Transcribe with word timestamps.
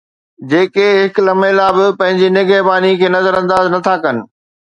جيڪي 0.49 0.85
هڪ 1.01 1.15
لمحي 1.25 1.51
لاءِ 1.57 1.71
به 1.77 1.85
پنهنجي 1.99 2.27
نگهباني 2.37 2.91
کي 3.01 3.07
نظرانداز 3.15 3.65
نٿا 3.75 3.95
ڪن 4.03 4.17